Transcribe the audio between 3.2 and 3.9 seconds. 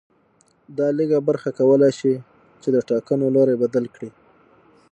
لوری بدل